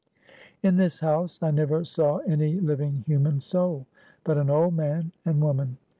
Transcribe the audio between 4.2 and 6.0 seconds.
but an old man and woman.